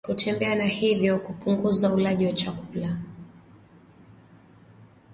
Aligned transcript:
kutembea 0.05 0.55
na 0.55 0.65
hivyo 0.65 1.19
kupunguza 1.19 1.93
ulaji 1.93 2.25
wa 2.25 2.31
chakula 2.31 2.97